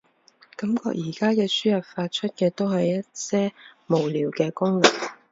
[0.57, 3.53] 感覺而家嘅輸入法，出嘅都係一些
[3.85, 4.91] 無聊嘅功能